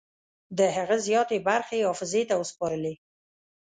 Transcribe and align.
د 0.57 0.59
هغه 0.75 0.95
زیاتې 1.07 1.37
برخې 1.47 1.75
یې 1.79 1.87
حافظې 1.89 2.23
ته 2.29 2.35
وسپارلې. 2.41 2.93